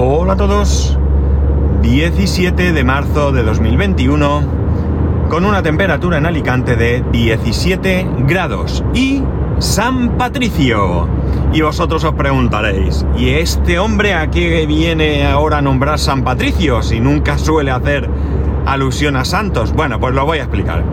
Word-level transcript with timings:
Hola 0.00 0.34
a 0.34 0.36
todos. 0.36 0.96
17 1.82 2.72
de 2.72 2.84
marzo 2.84 3.32
de 3.32 3.42
2021 3.42 4.42
con 5.28 5.44
una 5.44 5.60
temperatura 5.64 6.18
en 6.18 6.26
Alicante 6.26 6.76
de 6.76 7.02
17 7.10 8.06
grados 8.20 8.84
y 8.94 9.24
San 9.58 10.16
Patricio. 10.16 11.08
Y 11.52 11.62
vosotros 11.62 12.04
os 12.04 12.14
preguntaréis, 12.14 13.04
¿y 13.16 13.30
este 13.30 13.80
hombre 13.80 14.14
a 14.14 14.30
qué 14.30 14.66
viene 14.66 15.26
ahora 15.26 15.58
a 15.58 15.62
nombrar 15.62 15.98
San 15.98 16.22
Patricio 16.22 16.80
si 16.80 17.00
nunca 17.00 17.36
suele 17.36 17.72
hacer 17.72 18.08
alusión 18.66 19.16
a 19.16 19.24
santos? 19.24 19.72
Bueno, 19.72 19.98
pues 19.98 20.14
lo 20.14 20.24
voy 20.24 20.38
a 20.38 20.42
explicar. 20.42 20.84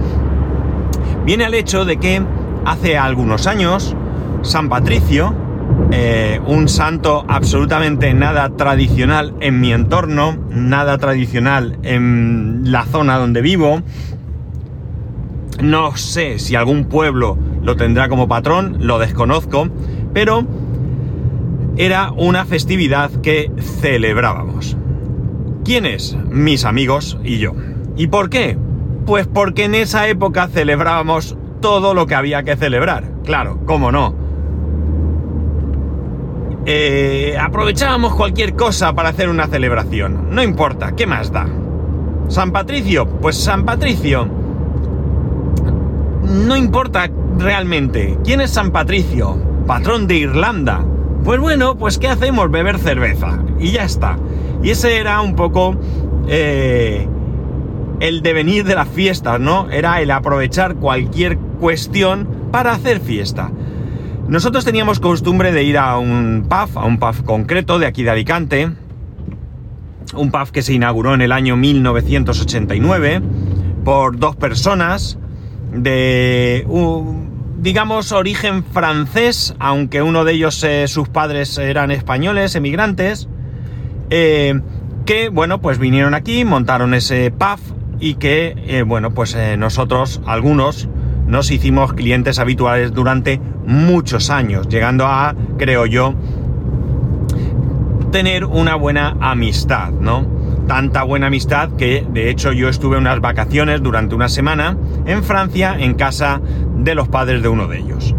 Viene 1.25 1.45
al 1.45 1.53
hecho 1.53 1.85
de 1.85 1.97
que 1.97 2.23
hace 2.65 2.97
algunos 2.97 3.45
años 3.45 3.95
San 4.41 4.67
Patricio, 4.67 5.44
eh, 5.91 6.41
un 6.47 6.67
santo 6.67 7.25
absolutamente 7.27 8.13
nada 8.13 8.49
tradicional 8.49 9.35
en 9.39 9.61
mi 9.61 9.71
entorno, 9.71 10.37
nada 10.49 10.97
tradicional 10.97 11.77
en 11.83 12.71
la 12.71 12.85
zona 12.85 13.17
donde 13.17 13.41
vivo. 13.41 13.81
No 15.61 15.95
sé 15.95 16.39
si 16.39 16.55
algún 16.55 16.85
pueblo 16.85 17.37
lo 17.61 17.75
tendrá 17.75 18.09
como 18.09 18.27
patrón, 18.27 18.77
lo 18.79 18.99
desconozco, 18.99 19.69
pero 20.13 20.45
era 21.77 22.11
una 22.11 22.45
festividad 22.45 23.11
que 23.21 23.51
celebrábamos. 23.79 24.75
¿Quiénes? 25.63 26.17
Mis 26.29 26.65
amigos 26.65 27.17
y 27.23 27.37
yo. 27.37 27.53
¿Y 27.95 28.07
por 28.07 28.29
qué? 28.29 28.57
Pues 29.05 29.27
porque 29.27 29.65
en 29.65 29.75
esa 29.75 30.07
época 30.07 30.47
celebrábamos 30.47 31.37
todo 31.61 31.93
lo 31.93 32.05
que 32.07 32.15
había 32.15 32.43
que 32.43 32.55
celebrar. 32.55 33.11
Claro, 33.23 33.59
cómo 33.65 33.91
no 33.91 34.24
eh, 36.65 37.37
aprovechábamos 37.39 38.15
cualquier 38.15 38.55
cosa 38.55 38.93
para 38.93 39.09
hacer 39.09 39.29
una 39.29 39.47
celebración. 39.47 40.29
No 40.31 40.41
importa, 40.41 40.95
¿qué 40.95 41.05
más 41.05 41.31
da? 41.31 41.47
San 42.27 42.51
Patricio, 42.51 43.05
pues 43.05 43.37
San 43.37 43.65
Patricio. 43.65 44.27
No 46.23 46.57
importa 46.57 47.09
realmente. 47.37 48.17
¿Quién 48.23 48.41
es 48.41 48.51
San 48.51 48.71
Patricio? 48.71 49.37
Patrón 49.67 50.07
de 50.07 50.15
Irlanda. 50.15 50.83
Pues 51.23 51.39
bueno, 51.39 51.77
pues 51.77 51.99
¿qué 51.99 52.07
hacemos? 52.07 52.49
Beber 52.49 52.79
cerveza. 52.79 53.39
Y 53.59 53.71
ya 53.71 53.83
está. 53.83 54.17
Y 54.63 54.71
ese 54.71 54.97
era 54.97 55.21
un 55.21 55.35
poco 55.35 55.75
eh, 56.27 57.07
el 57.99 58.21
devenir 58.21 58.65
de 58.65 58.75
las 58.75 58.87
fiestas, 58.87 59.39
¿no? 59.39 59.69
Era 59.69 60.01
el 60.01 60.09
aprovechar 60.11 60.75
cualquier 60.75 61.37
cuestión 61.37 62.27
para 62.51 62.71
hacer 62.71 62.99
fiesta. 62.99 63.51
Nosotros 64.27 64.65
teníamos 64.65 64.99
costumbre 64.99 65.51
de 65.51 65.63
ir 65.63 65.77
a 65.77 65.99
un 65.99 66.47
pub, 66.49 66.79
a 66.79 66.85
un 66.85 66.97
pub 66.97 67.23
concreto 67.25 67.77
de 67.77 67.85
aquí 67.85 68.03
de 68.03 68.09
Alicante, 68.09 68.71
un 70.15 70.31
pub 70.31 70.49
que 70.51 70.63
se 70.63 70.73
inauguró 70.73 71.13
en 71.13 71.21
el 71.21 71.31
año 71.31 71.55
1989 71.55 73.21
por 73.83 74.17
dos 74.17 74.35
personas 74.35 75.19
de, 75.71 76.65
digamos, 77.57 78.11
origen 78.11 78.63
francés, 78.63 79.55
aunque 79.59 80.01
uno 80.01 80.23
de 80.23 80.33
ellos, 80.33 80.63
eh, 80.63 80.87
sus 80.87 81.07
padres 81.07 81.55
eran 81.59 81.91
españoles, 81.91 82.55
emigrantes, 82.55 83.29
eh, 84.09 84.59
que, 85.05 85.29
bueno, 85.29 85.61
pues 85.61 85.77
vinieron 85.77 86.15
aquí, 86.15 86.45
montaron 86.45 86.95
ese 86.95 87.29
pub 87.29 87.59
y 87.99 88.15
que, 88.15 88.55
eh, 88.65 88.81
bueno, 88.81 89.13
pues 89.13 89.37
nosotros, 89.57 90.19
algunos, 90.25 90.89
nos 91.27 91.51
hicimos 91.51 91.93
clientes 91.93 92.39
habituales 92.39 92.93
durante 92.93 93.39
muchos 93.65 94.29
años, 94.29 94.67
llegando 94.67 95.05
a, 95.05 95.35
creo 95.57 95.85
yo, 95.85 96.13
tener 98.11 98.45
una 98.45 98.75
buena 98.75 99.17
amistad, 99.19 99.91
¿no? 99.91 100.25
Tanta 100.67 101.03
buena 101.03 101.27
amistad 101.27 101.71
que 101.77 102.05
de 102.09 102.29
hecho 102.29 102.51
yo 102.51 102.69
estuve 102.69 102.97
unas 102.97 103.19
vacaciones 103.21 103.83
durante 103.83 104.15
una 104.15 104.29
semana 104.29 104.77
en 105.05 105.23
Francia 105.23 105.75
en 105.77 105.95
casa 105.95 106.41
de 106.77 106.95
los 106.95 107.07
padres 107.07 107.41
de 107.41 107.49
uno 107.49 107.67
de 107.67 107.79
ellos. 107.79 108.15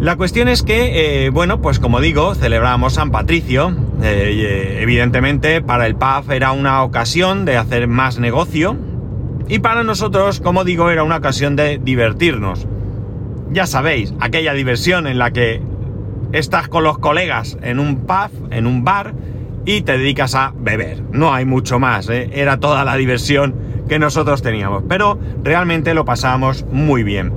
La 0.00 0.16
cuestión 0.16 0.48
es 0.48 0.62
que, 0.62 1.26
eh, 1.26 1.30
bueno, 1.30 1.60
pues 1.60 1.78
como 1.78 2.00
digo, 2.00 2.34
celebramos 2.34 2.94
San 2.94 3.10
Patricio. 3.10 3.76
Eh, 4.02 4.78
evidentemente, 4.80 5.60
para 5.60 5.86
el 5.86 5.94
pub 5.94 6.30
era 6.30 6.52
una 6.52 6.82
ocasión 6.82 7.44
de 7.44 7.58
hacer 7.58 7.86
más 7.86 8.18
negocio. 8.18 8.78
Y 9.50 9.58
para 9.58 9.82
nosotros, 9.82 10.40
como 10.40 10.64
digo, 10.64 10.88
era 10.88 11.02
una 11.02 11.16
ocasión 11.16 11.56
de 11.56 11.78
divertirnos 11.78 12.66
ya 13.52 13.66
sabéis, 13.66 14.14
aquella 14.20 14.52
diversión 14.54 15.06
en 15.06 15.18
la 15.18 15.32
que 15.32 15.60
estás 16.32 16.68
con 16.68 16.84
los 16.84 16.98
colegas 16.98 17.58
en 17.62 17.80
un 17.80 18.06
pub, 18.06 18.30
en 18.50 18.66
un 18.66 18.84
bar, 18.84 19.14
y 19.64 19.82
te 19.82 19.98
dedicas 19.98 20.34
a 20.34 20.54
beber. 20.56 21.02
No 21.12 21.34
hay 21.34 21.44
mucho 21.44 21.78
más, 21.78 22.08
¿eh? 22.08 22.30
era 22.32 22.58
toda 22.60 22.84
la 22.84 22.96
diversión 22.96 23.54
que 23.88 23.98
nosotros 23.98 24.40
teníamos, 24.40 24.84
pero 24.88 25.18
realmente 25.42 25.94
lo 25.94 26.04
pasábamos 26.04 26.64
muy 26.70 27.02
bien. 27.02 27.32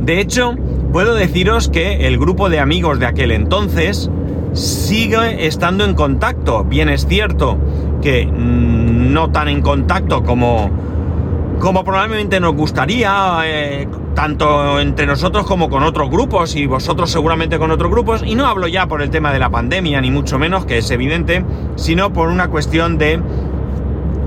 De 0.00 0.20
hecho, 0.20 0.54
puedo 0.92 1.14
deciros 1.14 1.68
que 1.68 2.06
el 2.06 2.16
grupo 2.16 2.48
de 2.48 2.60
amigos 2.60 3.00
de 3.00 3.06
aquel 3.06 3.32
entonces 3.32 4.08
sigue 4.52 5.46
estando 5.46 5.84
en 5.84 5.94
contacto. 5.94 6.64
Bien 6.64 6.88
es 6.88 7.06
cierto 7.06 7.58
mm, 8.06 9.12
no 9.12 9.30
tan 9.30 9.48
en 9.48 9.62
contacto 9.62 10.22
como, 10.22 10.70
como 11.58 11.84
probablemente 11.84 12.38
nos 12.40 12.54
gustaría, 12.54 13.40
eh, 13.44 13.88
tanto 14.14 14.80
entre 14.80 15.06
nosotros 15.06 15.46
como 15.46 15.68
con 15.68 15.82
otros 15.82 16.10
grupos 16.10 16.56
y 16.56 16.66
vosotros 16.66 17.10
seguramente 17.10 17.58
con 17.58 17.70
otros 17.70 17.90
grupos. 17.90 18.22
Y 18.24 18.34
no 18.34 18.46
hablo 18.46 18.68
ya 18.68 18.86
por 18.86 19.02
el 19.02 19.10
tema 19.10 19.32
de 19.32 19.38
la 19.38 19.50
pandemia, 19.50 20.00
ni 20.00 20.10
mucho 20.10 20.38
menos, 20.38 20.64
que 20.66 20.78
es 20.78 20.90
evidente, 20.90 21.44
sino 21.76 22.12
por 22.12 22.28
una 22.28 22.48
cuestión 22.48 22.98
de 22.98 23.20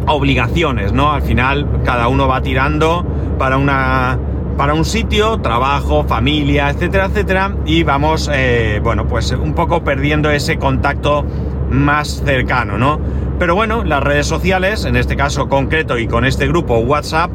obligaciones, 0.07 0.91
¿no? 0.91 1.11
Al 1.11 1.21
final 1.21 1.81
cada 1.83 2.07
uno 2.07 2.27
va 2.27 2.41
tirando 2.41 3.05
para 3.37 3.57
una 3.57 4.19
para 4.57 4.73
un 4.73 4.83
sitio, 4.83 5.39
trabajo, 5.39 6.03
familia, 6.03 6.69
etcétera, 6.69 7.05
etcétera, 7.05 7.55
y 7.65 7.83
vamos, 7.83 8.29
eh, 8.33 8.81
bueno, 8.83 9.07
pues 9.07 9.31
un 9.31 9.53
poco 9.53 9.85
perdiendo 9.85 10.29
ese 10.31 10.57
contacto 10.57 11.23
más 11.69 12.21
cercano, 12.25 12.77
¿no? 12.77 12.99
Pero 13.39 13.55
bueno, 13.55 13.85
las 13.85 14.03
redes 14.03 14.27
sociales, 14.27 14.83
en 14.83 14.97
este 14.97 15.15
caso 15.15 15.47
concreto 15.47 15.97
y 15.97 16.07
con 16.07 16.25
este 16.25 16.45
grupo 16.45 16.77
WhatsApp, 16.79 17.31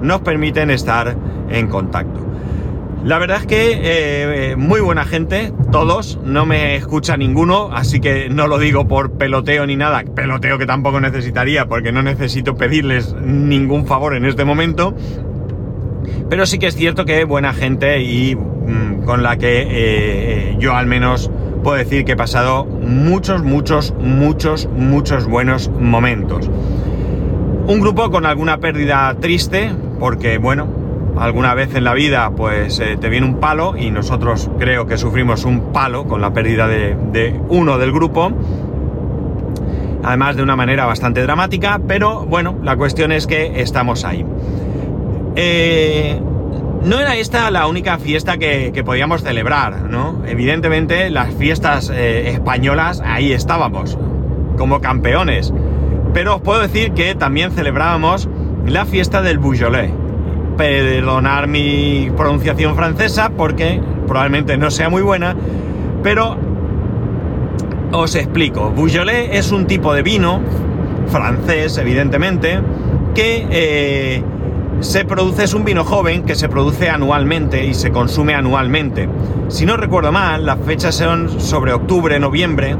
nos 0.00 0.20
permiten 0.20 0.70
estar 0.70 1.16
en 1.50 1.66
contacto. 1.66 2.28
La 3.04 3.18
verdad 3.18 3.38
es 3.40 3.46
que 3.46 3.80
eh, 4.52 4.56
muy 4.56 4.80
buena 4.80 5.04
gente, 5.04 5.52
todos, 5.72 6.20
no 6.24 6.46
me 6.46 6.76
escucha 6.76 7.16
ninguno, 7.16 7.70
así 7.72 8.00
que 8.00 8.28
no 8.28 8.46
lo 8.46 8.58
digo 8.58 8.86
por 8.86 9.12
peloteo 9.12 9.66
ni 9.66 9.76
nada, 9.76 10.04
peloteo 10.14 10.58
que 10.58 10.66
tampoco 10.66 11.00
necesitaría 11.00 11.66
porque 11.66 11.90
no 11.90 12.02
necesito 12.02 12.56
pedirles 12.56 13.14
ningún 13.14 13.86
favor 13.86 14.14
en 14.14 14.26
este 14.26 14.44
momento, 14.44 14.94
pero 16.28 16.46
sí 16.46 16.58
que 16.58 16.66
es 16.68 16.76
cierto 16.76 17.04
que 17.04 17.24
buena 17.24 17.52
gente 17.52 18.02
y 18.02 18.36
mm, 18.36 19.04
con 19.04 19.22
la 19.22 19.38
que 19.38 19.66
eh, 19.68 20.56
yo 20.58 20.74
al 20.74 20.86
menos 20.86 21.30
puedo 21.62 21.76
decir 21.76 22.04
que 22.04 22.12
he 22.12 22.16
pasado 22.16 22.64
muchos, 22.64 23.42
muchos, 23.42 23.94
muchos, 23.98 24.68
muchos 24.74 25.26
buenos 25.26 25.68
momentos. 25.68 26.48
Un 27.66 27.80
grupo 27.80 28.10
con 28.10 28.26
alguna 28.26 28.58
pérdida 28.58 29.14
triste, 29.20 29.70
porque 29.98 30.38
bueno, 30.38 30.66
alguna 31.18 31.54
vez 31.54 31.74
en 31.74 31.84
la 31.84 31.94
vida 31.94 32.30
pues 32.30 32.80
eh, 32.80 32.96
te 32.98 33.08
viene 33.08 33.26
un 33.26 33.40
palo 33.40 33.74
y 33.76 33.90
nosotros 33.90 34.50
creo 34.58 34.86
que 34.86 34.96
sufrimos 34.96 35.44
un 35.44 35.72
palo 35.72 36.04
con 36.04 36.20
la 36.20 36.32
pérdida 36.32 36.66
de, 36.66 37.38
uno 37.48 37.78
del 37.78 37.92
grupo. 37.92 38.32
Además 40.02 40.36
de 40.36 40.42
una 40.42 40.56
manera 40.56 40.86
bastante 40.86 41.22
dramática, 41.22 41.80
pero 41.86 42.24
bueno, 42.24 42.56
la 42.62 42.76
cuestión 42.76 43.12
es 43.12 43.26
que 43.26 43.60
estamos 43.60 44.04
ahí. 44.04 44.24
Eh, 45.36 46.20
no 46.84 47.00
era 47.00 47.16
esta 47.16 47.50
la 47.50 47.66
única 47.66 47.98
fiesta 47.98 48.38
que, 48.38 48.82
podíamos 48.84 49.22
celebrar, 49.22 49.82
¿no? 49.82 50.22
Evidentemente 50.26 51.10
las 51.10 51.34
fiestas 51.34 51.90
eh, 51.90 52.30
españolas 52.30 53.02
ahí 53.04 53.32
estábamos, 53.32 53.98
como 54.56 54.80
campeones. 54.80 55.52
Pero 56.14 56.36
os 56.36 56.42
puedo 56.42 56.60
decir 56.60 56.92
que 56.92 57.14
también 57.14 57.50
celebrábamos 57.50 58.28
la 58.66 58.84
fiesta 58.86 59.22
del 59.22 59.38
Beaujolais. 59.38 59.92
Perdonar 60.56 61.46
mi 61.48 62.10
pronunciación 62.16 62.74
francesa 62.74 63.30
porque 63.30 63.80
probablemente 64.06 64.56
no 64.56 64.70
sea 64.70 64.88
muy 64.88 65.02
buena, 65.02 65.36
pero 66.02 66.36
os 67.92 68.14
explico. 68.14 68.72
Beaujolais 68.72 69.30
es 69.32 69.52
un 69.52 69.66
tipo 69.66 69.94
de 69.94 70.02
vino 70.02 70.40
francés, 71.08 71.78
evidentemente, 71.78 72.60
que 73.14 73.46
eh, 73.50 74.22
se 74.80 75.04
produce, 75.04 75.44
es 75.44 75.54
un 75.54 75.64
vino 75.64 75.84
joven 75.84 76.24
que 76.24 76.34
se 76.34 76.48
produce 76.48 76.88
anualmente 76.88 77.66
y 77.66 77.74
se 77.74 77.90
consume 77.90 78.34
anualmente. 78.34 79.08
Si 79.48 79.66
no 79.66 79.76
recuerdo 79.76 80.12
mal, 80.12 80.46
las 80.46 80.58
fechas 80.60 80.94
son 80.94 81.40
sobre 81.40 81.72
octubre, 81.72 82.18
noviembre, 82.18 82.76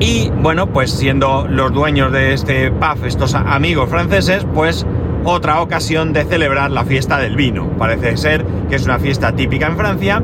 y 0.00 0.30
bueno, 0.30 0.68
pues 0.68 0.92
siendo 0.92 1.46
los 1.48 1.72
dueños 1.72 2.12
de 2.12 2.32
este 2.32 2.70
pub, 2.70 3.04
estos 3.04 3.34
amigos 3.34 3.90
franceses, 3.90 4.46
pues 4.54 4.86
otra 5.24 5.60
ocasión 5.60 6.12
de 6.12 6.24
celebrar 6.24 6.70
la 6.70 6.84
fiesta 6.84 7.18
del 7.18 7.34
vino. 7.34 7.68
Parece 7.76 8.16
ser 8.16 8.44
que 8.68 8.76
es 8.76 8.84
una 8.84 9.00
fiesta 9.00 9.32
típica 9.32 9.66
en 9.66 9.76
Francia. 9.76 10.22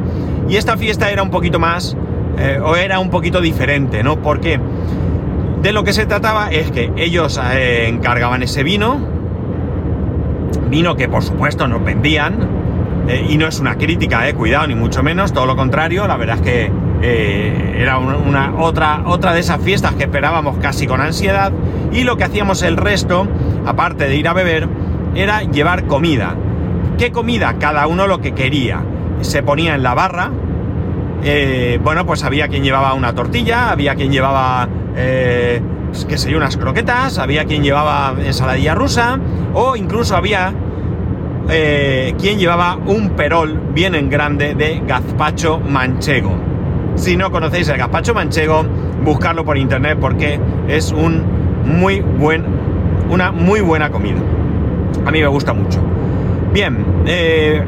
Y 0.48 0.56
esta 0.56 0.76
fiesta 0.76 1.10
era 1.10 1.22
un 1.22 1.30
poquito 1.30 1.58
más 1.58 1.96
eh, 2.38 2.60
o 2.62 2.76
era 2.76 3.00
un 3.00 3.10
poquito 3.10 3.40
diferente, 3.40 4.04
¿no? 4.04 4.22
Porque 4.22 4.60
de 5.60 5.72
lo 5.72 5.82
que 5.82 5.92
se 5.92 6.06
trataba 6.06 6.52
es 6.52 6.70
que 6.70 6.92
ellos 6.96 7.40
eh, 7.42 7.88
encargaban 7.88 8.44
ese 8.44 8.62
vino, 8.62 9.00
vino 10.68 10.96
que 10.96 11.08
por 11.08 11.22
supuesto 11.22 11.68
nos 11.68 11.84
vendían, 11.84 12.48
eh, 13.08 13.26
y 13.28 13.36
no 13.36 13.46
es 13.46 13.60
una 13.60 13.76
crítica, 13.76 14.28
eh, 14.28 14.34
cuidado, 14.34 14.66
ni 14.66 14.74
mucho 14.74 15.02
menos, 15.02 15.32
todo 15.32 15.46
lo 15.46 15.56
contrario, 15.56 16.06
la 16.06 16.16
verdad 16.16 16.36
es 16.36 16.42
que 16.42 16.72
era 17.04 17.98
una, 17.98 18.54
otra, 18.56 19.02
otra 19.04 19.34
de 19.34 19.40
esas 19.40 19.60
fiestas 19.60 19.92
que 19.94 20.04
esperábamos 20.04 20.56
casi 20.56 20.86
con 20.86 21.02
ansiedad, 21.02 21.52
y 21.92 22.04
lo 22.04 22.16
que 22.16 22.24
hacíamos 22.24 22.62
el 22.62 22.78
resto, 22.78 23.28
aparte 23.66 24.08
de 24.08 24.16
ir 24.16 24.26
a 24.26 24.32
beber, 24.32 24.68
era 25.14 25.42
llevar 25.42 25.84
comida. 25.86 26.34
¿Qué 26.96 27.12
comida? 27.12 27.56
Cada 27.58 27.86
uno 27.88 28.06
lo 28.06 28.22
que 28.22 28.32
quería. 28.32 28.80
Se 29.20 29.42
ponía 29.42 29.74
en 29.74 29.82
la 29.82 29.92
barra, 29.92 30.30
bueno, 31.82 32.06
pues 32.06 32.24
había 32.24 32.48
quien 32.48 32.64
llevaba 32.64 32.94
una 32.94 33.14
tortilla, 33.14 33.70
había 33.70 33.96
quien 33.96 34.10
llevaba 34.10 34.66
eh, 34.96 35.60
que 36.08 36.18
sé 36.18 36.36
unas 36.36 36.56
croquetas, 36.56 37.18
había 37.18 37.44
quien 37.44 37.62
llevaba 37.62 38.14
ensaladilla 38.18 38.74
rusa, 38.74 39.18
o 39.54 39.76
incluso 39.76 40.16
había 40.16 40.52
eh, 41.48 42.14
quien 42.18 42.38
llevaba 42.38 42.76
un 42.76 43.10
perol 43.10 43.60
bien 43.72 43.94
en 43.94 44.10
grande 44.10 44.54
de 44.54 44.82
gazpacho 44.86 45.60
manchego. 45.60 46.32
Si 46.96 47.16
no 47.16 47.30
conocéis 47.30 47.68
el 47.68 47.78
gazpacho 47.78 48.14
manchego, 48.14 48.64
buscarlo 49.04 49.44
por 49.44 49.56
internet 49.58 49.98
porque 50.00 50.38
es 50.68 50.92
un 50.92 51.22
muy 51.64 52.00
buen, 52.00 52.44
una 53.10 53.32
muy 53.32 53.60
buena 53.60 53.90
comida. 53.90 54.20
A 55.04 55.10
mí 55.10 55.20
me 55.20 55.26
gusta 55.26 55.52
mucho. 55.52 55.80
Bien, 56.52 56.84
eh, 57.06 57.62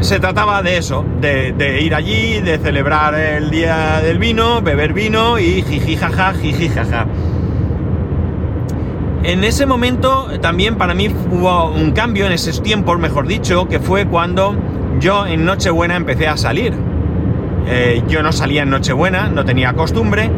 se 0.00 0.18
trataba 0.18 0.62
de 0.62 0.78
eso, 0.78 1.04
de, 1.20 1.80
ir 1.82 1.94
allí, 1.94 2.40
de 2.40 2.58
celebrar 2.58 3.14
el 3.14 3.50
día 3.50 4.00
del 4.00 4.18
vino, 4.18 4.62
beber 4.62 4.94
vino 4.94 5.38
y 5.38 5.62
jiji 5.62 5.96
jaja, 5.96 6.32
jiji 6.32 6.68
jaja. 6.68 7.06
En 9.22 9.44
ese 9.44 9.66
momento 9.66 10.28
también 10.40 10.76
para 10.76 10.94
mí 10.94 11.08
hubo 11.30 11.70
un 11.70 11.92
cambio 11.92 12.24
en 12.24 12.32
esos 12.32 12.62
tiempos, 12.62 12.98
mejor 12.98 13.26
dicho, 13.26 13.68
que 13.68 13.78
fue 13.78 14.06
cuando 14.06 14.56
yo 14.98 15.26
en 15.26 15.44
Nochebuena 15.44 15.96
empecé 15.96 16.26
a 16.26 16.38
salir. 16.38 16.72
Eh, 17.66 18.02
yo 18.08 18.22
no 18.22 18.32
salía 18.32 18.62
en 18.62 18.70
Nochebuena, 18.70 19.28
no 19.28 19.44
tenía 19.44 19.74
costumbre, 19.74 20.30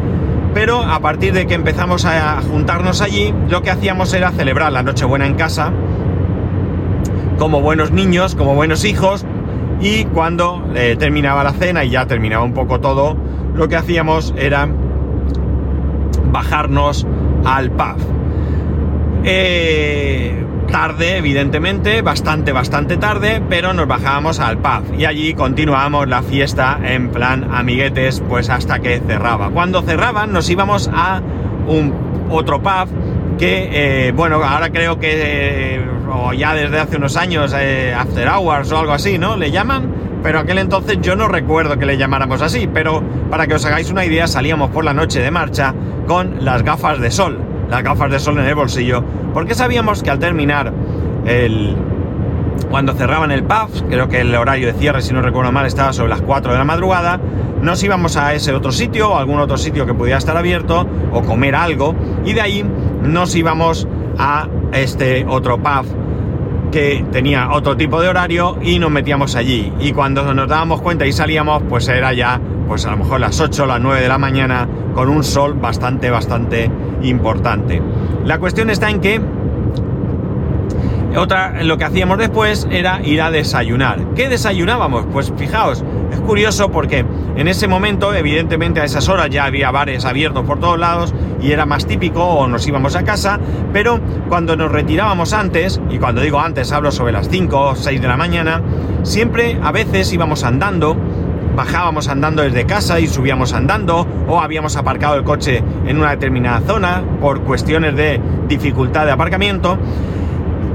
pero 0.53 0.83
a 0.83 0.99
partir 0.99 1.33
de 1.33 1.47
que 1.47 1.53
empezamos 1.53 2.03
a 2.03 2.41
juntarnos 2.41 3.01
allí, 3.01 3.33
lo 3.49 3.61
que 3.61 3.71
hacíamos 3.71 4.13
era 4.13 4.31
celebrar 4.31 4.73
la 4.73 4.83
Nochebuena 4.83 5.27
en 5.27 5.35
casa, 5.35 5.71
como 7.39 7.61
buenos 7.61 7.91
niños, 7.91 8.35
como 8.35 8.53
buenos 8.53 8.83
hijos, 8.83 9.25
y 9.79 10.03
cuando 10.05 10.61
eh, 10.75 10.97
terminaba 10.99 11.43
la 11.45 11.53
cena 11.53 11.85
y 11.85 11.89
ya 11.89 12.05
terminaba 12.05 12.43
un 12.43 12.53
poco 12.53 12.81
todo, 12.81 13.15
lo 13.55 13.69
que 13.69 13.77
hacíamos 13.77 14.33
era 14.37 14.67
bajarnos 16.31 17.07
al 17.45 17.71
pub. 17.71 18.22
Eh, 19.25 20.43
tarde, 20.73 21.17
evidentemente, 21.17 22.01
bastante, 22.01 22.51
bastante 22.51 22.97
tarde, 22.97 23.41
pero 23.47 23.73
nos 23.73 23.87
bajábamos 23.87 24.39
al 24.39 24.57
pub 24.57 24.95
y 24.97 25.05
allí 25.05 25.33
continuábamos 25.33 26.07
la 26.07 26.23
fiesta 26.23 26.79
en 26.83 27.09
plan 27.09 27.49
amiguetes, 27.53 28.23
pues 28.27 28.49
hasta 28.49 28.79
que 28.79 28.99
cerraba. 28.99 29.51
Cuando 29.51 29.81
cerraban 29.83 30.33
nos 30.33 30.49
íbamos 30.49 30.89
a 30.91 31.21
un 31.67 31.93
otro 32.29 32.61
pub 32.61 32.89
que, 33.37 34.07
eh, 34.07 34.11
bueno, 34.13 34.43
ahora 34.43 34.71
creo 34.71 34.99
que, 34.99 35.79
o 36.11 36.33
ya 36.33 36.53
desde 36.53 36.79
hace 36.79 36.97
unos 36.97 37.17
años, 37.17 37.53
eh, 37.55 37.93
After 37.93 38.27
Hours 38.27 38.71
o 38.71 38.79
algo 38.79 38.93
así, 38.93 39.17
¿no? 39.17 39.37
Le 39.37 39.51
llaman, 39.51 39.93
pero 40.23 40.39
aquel 40.39 40.57
entonces 40.57 40.97
yo 41.01 41.15
no 41.15 41.27
recuerdo 41.27 41.77
que 41.77 41.85
le 41.85 41.97
llamáramos 41.97 42.41
así, 42.41 42.67
pero 42.73 43.03
para 43.29 43.45
que 43.47 43.55
os 43.55 43.65
hagáis 43.65 43.91
una 43.91 44.05
idea, 44.05 44.27
salíamos 44.27 44.71
por 44.71 44.85
la 44.85 44.93
noche 44.93 45.19
de 45.19 45.31
marcha 45.31 45.73
con 46.07 46.43
las 46.43 46.63
gafas 46.63 46.99
de 46.99 47.11
sol, 47.11 47.39
las 47.73 47.83
gafas 47.83 48.11
de 48.11 48.19
sol 48.19 48.37
en 48.37 48.45
el 48.45 48.53
bolsillo, 48.53 49.03
porque 49.33 49.55
sabíamos 49.55 50.03
que 50.03 50.11
al 50.11 50.19
terminar 50.19 50.71
el... 51.25 51.75
Cuando 52.69 52.93
cerraban 52.93 53.31
el 53.31 53.43
pub, 53.43 53.87
creo 53.89 54.07
que 54.09 54.21
el 54.21 54.33
horario 54.35 54.67
de 54.67 54.73
cierre, 54.73 55.01
si 55.01 55.11
no 55.11 55.21
recuerdo 55.21 55.51
mal, 55.51 55.65
estaba 55.65 55.91
sobre 55.91 56.09
las 56.09 56.21
4 56.21 56.51
de 56.51 56.57
la 56.57 56.65
madrugada, 56.65 57.19
nos 57.61 57.83
íbamos 57.83 58.15
a 58.15 58.33
ese 58.33 58.53
otro 58.53 58.71
sitio 58.71 59.09
o 59.09 59.17
algún 59.17 59.39
otro 59.39 59.57
sitio 59.57 59.87
que 59.87 59.93
pudiera 59.95 60.19
estar 60.19 60.37
abierto 60.37 60.87
o 61.11 61.21
comer 61.23 61.55
algo 61.55 61.95
y 62.23 62.33
de 62.33 62.41
ahí 62.41 62.65
nos 63.03 63.35
íbamos 63.35 63.87
a 64.19 64.47
este 64.71 65.25
otro 65.27 65.57
pub 65.57 65.85
que 66.71 67.05
tenía 67.11 67.51
otro 67.51 67.75
tipo 67.77 68.01
de 68.01 68.09
horario 68.09 68.57
y 68.61 68.79
nos 68.79 68.91
metíamos 68.91 69.35
allí. 69.35 69.71
Y 69.79 69.93
cuando 69.93 70.33
nos 70.33 70.47
dábamos 70.47 70.81
cuenta 70.81 71.05
y 71.05 71.13
salíamos 71.13 71.63
pues 71.69 71.87
era 71.87 72.13
ya 72.13 72.39
pues 72.67 72.85
a 72.85 72.91
lo 72.91 72.97
mejor 72.97 73.19
las 73.19 73.39
8 73.39 73.63
o 73.63 73.65
las 73.65 73.81
9 73.81 74.01
de 74.01 74.07
la 74.07 74.17
mañana 74.17 74.67
con 74.93 75.09
un 75.09 75.23
sol 75.23 75.53
bastante 75.53 76.09
bastante 76.09 76.69
importante. 77.03 77.81
La 78.25 78.39
cuestión 78.39 78.69
está 78.69 78.89
en 78.89 78.99
que 78.99 79.21
otra, 81.15 81.61
lo 81.63 81.77
que 81.77 81.83
hacíamos 81.83 82.17
después 82.17 82.67
era 82.71 82.99
ir 83.03 83.21
a 83.21 83.29
desayunar. 83.29 83.99
¿Qué 84.15 84.29
desayunábamos? 84.29 85.05
Pues 85.11 85.31
fijaos, 85.37 85.83
es 86.11 86.19
curioso 86.21 86.71
porque 86.71 87.05
en 87.35 87.47
ese 87.47 87.67
momento, 87.67 88.13
evidentemente 88.15 88.81
a 88.81 88.85
esas 88.85 89.09
horas 89.09 89.29
ya 89.29 89.45
había 89.45 89.69
bares 89.69 90.05
abiertos 90.05 90.43
por 90.45 90.59
todos 90.59 90.79
lados 90.79 91.13
y 91.39 91.51
era 91.51 91.67
más 91.67 91.85
típico 91.85 92.23
o 92.23 92.47
nos 92.47 92.65
íbamos 92.67 92.95
a 92.95 93.03
casa, 93.03 93.39
pero 93.71 93.99
cuando 94.27 94.55
nos 94.55 94.71
retirábamos 94.71 95.33
antes, 95.33 95.79
y 95.89 95.99
cuando 95.99 96.21
digo 96.21 96.39
antes 96.39 96.71
hablo 96.71 96.91
sobre 96.91 97.11
las 97.11 97.29
5 97.29 97.59
o 97.59 97.75
6 97.75 98.01
de 98.01 98.07
la 98.07 98.17
mañana, 98.17 98.61
siempre 99.03 99.59
a 99.61 99.71
veces 99.71 100.11
íbamos 100.13 100.43
andando, 100.43 100.97
bajábamos 101.55 102.07
andando 102.07 102.41
desde 102.41 102.65
casa 102.65 102.99
y 102.99 103.07
subíamos 103.07 103.53
andando, 103.53 104.07
o 104.27 104.39
habíamos 104.39 104.75
aparcado 104.75 105.15
el 105.15 105.23
coche 105.23 105.63
en 105.85 105.97
una 105.97 106.11
determinada 106.11 106.61
zona 106.61 107.03
por 107.21 107.41
cuestiones 107.41 107.95
de 107.95 108.19
dificultad 108.47 109.05
de 109.05 109.11
aparcamiento 109.11 109.77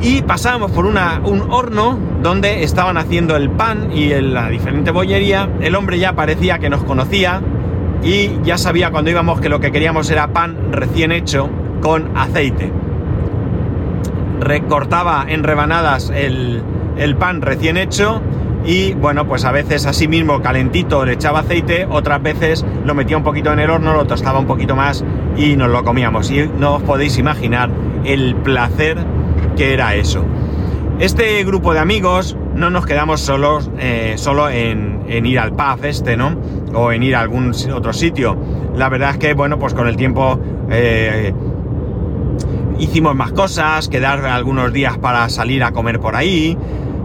y 0.00 0.22
pasábamos 0.22 0.70
por 0.70 0.86
una, 0.86 1.20
un 1.24 1.50
horno 1.50 1.98
donde 2.22 2.62
estaban 2.62 2.96
haciendo 2.96 3.36
el 3.36 3.50
pan 3.50 3.90
y 3.92 4.12
en 4.12 4.32
la 4.32 4.48
diferente 4.48 4.90
bollería. 4.90 5.48
El 5.60 5.74
hombre 5.74 5.98
ya 5.98 6.12
parecía 6.12 6.58
que 6.58 6.70
nos 6.70 6.84
conocía 6.84 7.40
y 8.02 8.38
ya 8.44 8.58
sabía 8.58 8.90
cuando 8.90 9.10
íbamos 9.10 9.40
que 9.40 9.48
lo 9.48 9.60
que 9.60 9.72
queríamos 9.72 10.10
era 10.10 10.28
pan 10.28 10.56
recién 10.72 11.10
hecho 11.10 11.48
con 11.80 12.16
aceite. 12.16 12.70
Recortaba 14.40 15.24
en 15.28 15.42
rebanadas 15.42 16.10
el, 16.14 16.62
el 16.96 17.16
pan 17.16 17.42
recién 17.42 17.76
hecho 17.76 18.22
y 18.68 18.92
bueno, 18.92 19.26
pues 19.26 19.46
a 19.46 19.50
veces 19.50 19.86
así 19.86 20.08
mismo 20.08 20.42
calentito 20.42 21.06
le 21.06 21.14
echaba 21.14 21.40
aceite, 21.40 21.86
otras 21.90 22.22
veces 22.22 22.66
lo 22.84 22.94
metía 22.94 23.16
un 23.16 23.22
poquito 23.22 23.50
en 23.50 23.60
el 23.60 23.70
horno, 23.70 23.94
lo 23.94 24.04
tostaba 24.06 24.38
un 24.38 24.46
poquito 24.46 24.76
más 24.76 25.02
y 25.38 25.56
nos 25.56 25.70
lo 25.70 25.82
comíamos. 25.84 26.30
Y 26.30 26.50
no 26.58 26.74
os 26.74 26.82
podéis 26.82 27.16
imaginar 27.16 27.70
el 28.04 28.36
placer 28.36 28.98
que 29.56 29.72
era 29.72 29.94
eso. 29.94 30.22
Este 30.98 31.42
grupo 31.44 31.72
de 31.72 31.78
amigos 31.78 32.36
no 32.54 32.68
nos 32.68 32.84
quedamos 32.84 33.20
solos, 33.20 33.70
eh, 33.78 34.16
solo 34.18 34.50
en, 34.50 35.06
ir 35.08 35.38
al 35.38 35.52
pub 35.52 35.82
este, 35.84 36.18
¿no? 36.18 36.38
O 36.74 36.92
en 36.92 37.02
ir 37.02 37.16
a 37.16 37.20
algún 37.20 37.54
otro 37.74 37.94
sitio. 37.94 38.36
La 38.76 38.90
verdad 38.90 39.12
es 39.12 39.16
que, 39.16 39.32
bueno, 39.32 39.58
pues 39.58 39.72
con 39.72 39.88
el 39.88 39.96
tiempo 39.96 40.38
eh, 40.70 41.32
hicimos 42.78 43.14
más 43.14 43.32
cosas, 43.32 43.88
quedar 43.88 44.26
algunos 44.26 44.74
días 44.74 44.98
para 44.98 45.26
salir 45.30 45.64
a 45.64 45.72
comer 45.72 46.00
por 46.00 46.16
ahí, 46.16 46.58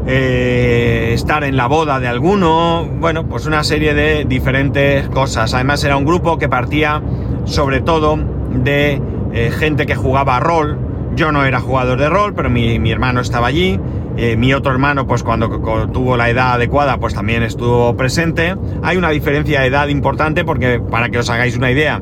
eh, 0.08 1.12
estar 1.14 1.44
en 1.44 1.58
la 1.58 1.68
boda 1.68 2.00
de 2.00 2.08
alguno, 2.08 2.88
bueno, 3.00 3.28
pues 3.28 3.46
una 3.46 3.64
serie 3.64 3.94
de 3.94 4.26
diferentes 4.26 5.08
cosas. 5.10 5.54
Además 5.54 5.84
era 5.84 5.98
un 5.98 6.06
grupo 6.06 6.38
que 6.38 6.50
partía 6.50 7.02
sobre 7.46 7.82
todo 7.82 8.18
de 8.64 9.02
gente 9.58 9.88
que 9.88 9.96
jugaba 9.96 10.40
rol, 10.40 10.78
yo 11.16 11.32
no 11.32 11.46
era 11.46 11.60
jugador 11.60 12.00
de 12.00 12.10
rol, 12.10 12.34
pero 12.34 12.50
mi, 12.50 12.92
hermano 12.92 13.22
estaba 13.22 13.48
allí. 13.48 13.80
Eh, 14.16 14.36
mi 14.36 14.54
otro 14.54 14.72
hermano, 14.72 15.08
pues 15.08 15.24
cuando 15.24 15.50
tuvo 15.92 16.18
la 16.18 16.30
edad 16.30 16.54
adecuada, 16.54 16.98
pues 16.98 17.14
también 17.14 17.44
estuvo 17.44 17.96
presente. 17.96 18.56
Hay 18.82 18.98
una 18.98 19.10
diferencia 19.10 19.62
de 19.62 19.68
edad 19.68 19.88
importante 19.88 20.46
porque, 20.46 20.80
para 20.80 21.10
que 21.10 21.20
os 21.20 21.30
hagáis 21.30 21.58
una 21.58 21.72
idea, 21.72 22.02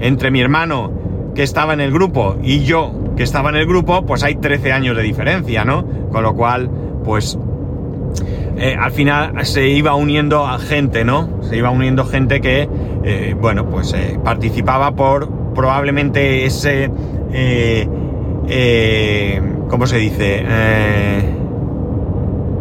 entre 0.00 0.30
mi 0.30 0.40
hermano 0.40 0.92
que 1.34 1.42
estaba 1.42 1.72
en 1.72 1.80
el 1.80 1.92
grupo 1.92 2.36
y 2.42 2.60
yo 2.64 2.92
que 3.16 3.22
estaba 3.22 3.50
en 3.50 3.56
el 3.56 3.66
grupo, 3.66 4.04
pues 4.04 4.22
hay 4.22 4.36
13 4.36 4.72
años 4.72 4.96
de 4.96 5.02
diferencia, 5.02 5.64
¿no? 5.64 5.84
Con 6.10 6.22
lo 6.22 6.34
cual, 6.34 6.70
pues 7.04 7.38
eh, 8.56 8.76
al 8.78 8.90
final 8.92 9.46
se 9.46 9.68
iba 9.68 9.94
uniendo 9.94 10.46
a 10.46 10.58
gente, 10.58 11.04
¿no? 11.04 11.42
Se 11.42 11.56
iba 11.56 11.70
uniendo 11.70 12.04
gente 12.04 12.40
que, 12.40 12.68
eh, 13.04 13.36
bueno, 13.38 13.68
pues 13.68 13.94
participaba 14.24 14.92
por 14.96 15.28
probablemente 15.54 16.44
ese 16.44 16.90
eh, 18.48 19.40
¿cómo 19.68 19.86
se 19.86 19.98
dice? 19.98 20.44
Eh, 20.46 21.34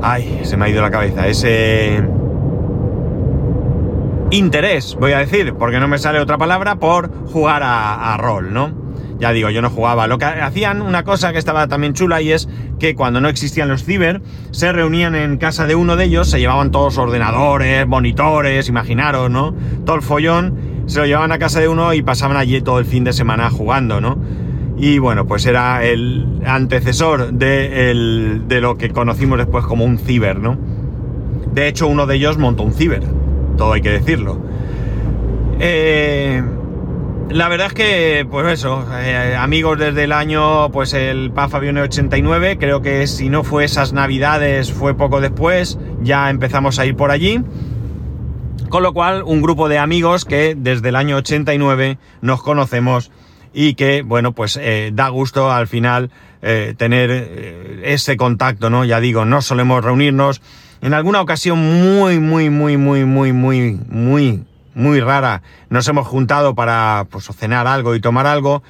ay, 0.02 0.42
se 0.44 0.58
me 0.58 0.66
ha 0.66 0.70
ido 0.70 0.82
la 0.82 0.92
cabeza. 0.92 1.28
Ese 1.28 2.02
interés, 4.32 4.96
voy 5.00 5.12
a 5.12 5.20
decir, 5.20 5.54
porque 5.54 5.80
no 5.80 5.88
me 5.88 5.98
sale 6.00 6.20
otra 6.20 6.38
palabra, 6.38 6.76
por 6.76 7.12
jugar 7.32 7.62
a, 7.64 8.16
rol, 8.18 8.54
¿no? 8.54 8.83
Ya 9.20 9.32
digo, 9.32 9.50
yo 9.50 9.62
no 9.62 9.70
jugaba. 9.70 10.08
Lo 10.08 10.18
que 10.18 10.26
hacían 10.26 10.82
una 10.82 11.04
cosa 11.04 11.32
que 11.32 11.40
estaba 11.40 11.68
también 11.68 11.94
chula 11.94 12.22
y 12.22 12.32
es 12.32 12.50
que 12.80 12.96
cuando 12.96 13.22
no 13.22 13.30
existían 13.30 13.70
los 13.70 13.84
ciber, 13.84 14.22
se 14.52 14.72
reunían 14.72 15.16
en 15.16 15.38
casa 15.38 15.66
de 15.66 15.76
uno 15.76 15.96
de 15.96 16.06
ellos, 16.06 16.30
se 16.30 16.40
llevaban 16.40 16.72
todos 16.72 16.98
ordenadores, 16.98 17.88
monitores, 17.88 18.68
imaginaros, 18.70 19.30
¿no? 19.30 19.56
Todo 19.86 19.96
el 19.96 20.02
follón 20.02 20.84
se 20.86 21.00
lo 21.00 21.06
llevaban 21.06 21.32
a 21.32 21.40
casa 21.40 21.60
de 21.60 21.68
uno 21.68 21.94
y 21.94 22.02
pasaban 22.02 22.38
allí 22.38 22.62
todo 22.62 22.80
el 22.80 22.86
fin 22.86 23.04
de 23.04 23.14
semana 23.14 23.50
jugando, 23.50 24.02
¿no? 24.02 24.18
Y 24.78 24.98
bueno, 24.98 25.28
pues 25.28 25.46
era 25.46 25.84
el 25.84 26.42
antecesor 26.46 27.32
de, 27.34 28.42
de 28.46 28.62
lo 28.62 28.78
que 28.78 28.90
conocimos 28.90 29.38
después 29.38 29.66
como 29.66 29.86
un 29.86 29.98
ciber, 29.98 30.40
¿no? 30.40 30.58
De 31.54 31.68
hecho, 31.68 31.88
uno 31.88 32.08
de 32.08 32.16
ellos 32.16 32.38
montó 32.38 32.64
un 32.64 32.74
ciber, 32.74 33.04
todo 33.58 33.74
hay 33.74 33.82
que 33.82 33.92
decirlo. 33.92 34.40
Eh, 35.60 36.44
la 37.30 37.48
verdad 37.50 37.68
es 37.68 37.74
que, 37.74 38.28
pues 38.30 38.60
eso, 38.60 38.86
eh, 38.94 39.36
amigos 39.38 39.80
desde 39.80 40.04
el 40.04 40.12
año, 40.12 40.72
pues 40.72 40.94
el 40.94 41.32
PAF 41.32 41.56
Avione 41.56 41.82
89, 41.82 42.58
creo 42.60 42.82
que 42.82 43.08
si 43.08 43.30
no 43.30 43.44
fue 43.44 43.66
esas 43.66 43.94
navidades, 43.94 44.72
fue 44.72 44.96
poco 44.96 45.22
después, 45.22 45.80
ya 46.02 46.30
empezamos 46.30 46.80
a 46.80 46.86
ir 46.86 46.96
por 46.96 47.12
allí. 47.12 47.42
Con 48.70 48.82
lo 48.82 48.94
cual, 48.94 49.24
un 49.24 49.42
grupo 49.42 49.70
de 49.70 49.78
amigos 49.78 50.26
que 50.26 50.56
desde 50.58 50.90
el 50.90 50.96
año 50.96 51.18
89 51.18 52.00
nos 52.22 52.42
conocemos 52.42 53.12
y 53.54 53.76
que, 53.76 54.02
bueno, 54.02 54.32
pues 54.32 54.58
eh, 54.60 54.92
da 54.94 55.10
gusto 55.10 55.52
al 55.52 55.68
final 55.68 56.10
eh, 56.42 56.74
tener 56.76 57.10
eh, 57.12 57.82
ese 57.86 58.18
contacto, 58.18 58.70
¿no? 58.70 58.84
Ya 58.84 59.00
digo, 59.00 59.26
no 59.26 59.42
solemos 59.42 59.84
reunirnos. 59.84 60.42
En 60.82 60.94
alguna 60.94 61.22
ocasión 61.22 61.60
muy, 61.60 62.20
muy, 62.20 62.50
muy, 62.50 62.78
muy, 62.78 63.06
muy, 63.06 63.32
muy, 63.32 63.80
muy, 63.88 64.44
muy 64.76 65.00
rara 65.00 65.42
nos 65.70 65.88
hemos 65.88 66.08
juntado 66.08 66.56
para, 66.56 67.08
pues, 67.10 67.26
cenar 67.36 67.68
algo 67.68 67.96
y 67.96 68.02
tomar 68.02 68.28
algo. 68.28 68.64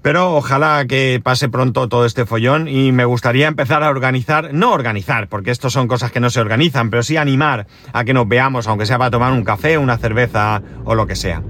Pero 0.00 0.36
ojalá 0.36 0.86
que 0.88 1.20
pase 1.22 1.48
pronto 1.48 1.88
todo 1.88 2.06
este 2.06 2.24
follón 2.24 2.68
y 2.68 2.92
me 2.92 3.04
gustaría 3.04 3.48
empezar 3.48 3.82
a 3.82 3.90
organizar, 3.90 4.54
no 4.54 4.72
organizar, 4.72 5.28
porque 5.28 5.50
esto 5.50 5.70
son 5.70 5.88
cosas 5.88 6.12
que 6.12 6.20
no 6.20 6.30
se 6.30 6.40
organizan, 6.40 6.88
pero 6.90 7.02
sí 7.02 7.16
animar 7.16 7.66
a 7.92 8.04
que 8.04 8.14
nos 8.14 8.28
veamos, 8.28 8.68
aunque 8.68 8.86
sea 8.86 8.98
para 8.98 9.10
tomar 9.10 9.32
un 9.32 9.44
café, 9.44 9.76
una 9.76 9.98
cerveza 9.98 10.62
o 10.84 10.94
lo 10.94 11.06
que 11.06 11.16
sea. 11.16 11.42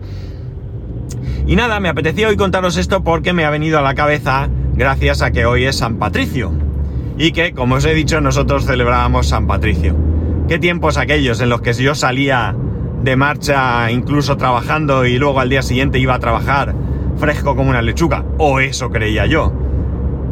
Y 1.47 1.57
nada, 1.57 1.79
me 1.79 1.89
apetecía 1.89 2.29
hoy 2.29 2.37
contaros 2.37 2.77
esto 2.77 3.05
porque 3.05 3.33
me 3.33 3.45
ha 3.45 3.51
venido 3.51 3.79
a 3.79 3.83
la 3.83 3.95
cabeza 3.95 4.49
gracias 4.75 5.23
a 5.23 5.31
que 5.31 5.45
hoy 5.45 5.65
es 5.65 5.77
San 5.77 5.97
Patricio. 5.97 6.53
Y 7.19 7.33
que, 7.33 7.53
como 7.53 7.77
os 7.77 7.85
he 7.85 7.95
dicho, 7.95 8.21
nosotros 8.21 8.65
celebrábamos 8.65 9.29
San 9.29 9.47
Patricio. 9.47 9.97
¿Qué 10.49 10.59
tiempos 10.59 10.97
aquellos 10.97 11.41
en 11.41 11.49
los 11.49 11.61
que 11.61 11.75
yo 11.75 11.95
salía 11.95 12.55
de 13.03 13.17
marcha 13.17 13.91
incluso 13.91 14.37
trabajando 14.37 15.07
y 15.07 15.19
luego 15.19 15.41
al 15.41 15.49
día 15.49 15.63
siguiente 15.63 15.99
iba 15.99 16.15
a 16.15 16.19
trabajar 16.19 16.75
fresco 17.17 17.57
como 17.57 17.71
una 17.71 17.83
lechuga, 17.83 18.25
o 18.39 18.61
eso 18.61 18.91
creía 18.91 19.27
yo. 19.27 19.53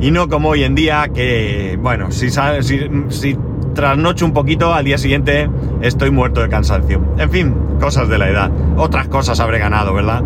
Y 0.00 0.10
no 0.10 0.28
como 0.28 0.50
hoy 0.50 0.64
en 0.64 0.74
día 0.74 1.08
que, 1.12 1.78
bueno, 1.80 2.10
si, 2.10 2.30
si, 2.30 2.90
si 3.08 3.38
trasnocho 3.74 4.24
un 4.24 4.32
poquito, 4.32 4.72
al 4.72 4.84
día 4.84 4.98
siguiente 4.98 5.48
estoy 5.80 6.10
muerto 6.10 6.40
de 6.40 6.48
cansancio. 6.48 7.02
En 7.18 7.30
fin, 7.30 7.54
cosas 7.80 8.08
de 8.08 8.18
la 8.18 8.28
edad. 8.28 8.50
Otras 8.76 9.08
cosas 9.08 9.40
habré 9.40 9.58
ganado, 9.58 9.94
¿verdad? 9.94 10.22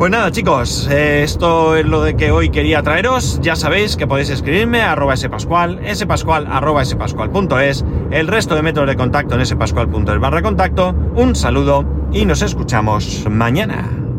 Pues 0.00 0.10
nada 0.10 0.30
chicos, 0.30 0.88
eh, 0.90 1.22
esto 1.22 1.76
es 1.76 1.84
lo 1.84 2.02
de 2.02 2.16
que 2.16 2.30
hoy 2.30 2.48
quería 2.48 2.82
traeros. 2.82 3.38
Ya 3.42 3.54
sabéis 3.54 3.98
que 3.98 4.06
podéis 4.06 4.30
escribirme 4.30 4.80
a 4.80 4.92
arroba 4.92 5.14
spascual, 5.14 5.78
spascual 5.94 6.46
arroba 6.50 6.82
spascual.es, 6.86 7.84
el 8.10 8.26
resto 8.26 8.54
de 8.54 8.62
métodos 8.62 8.88
de 8.88 8.96
contacto 8.96 9.34
en 9.34 9.44
spascual.es 9.44 10.18
barra 10.18 10.40
contacto. 10.40 10.94
Un 11.16 11.36
saludo 11.36 11.84
y 12.14 12.24
nos 12.24 12.40
escuchamos 12.40 13.26
mañana. 13.28 14.09